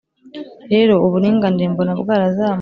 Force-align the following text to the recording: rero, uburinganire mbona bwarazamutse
rero, 0.73 0.93
uburinganire 1.05 1.65
mbona 1.73 1.93
bwarazamutse 2.01 2.49